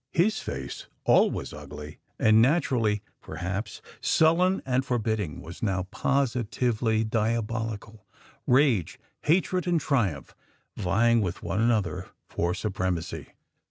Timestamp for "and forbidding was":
4.65-5.61